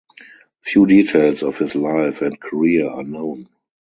[0.63, 3.47] Few details of his life and career are known.